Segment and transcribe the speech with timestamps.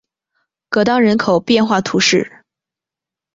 [0.69, 2.41] 戈当人口变化图示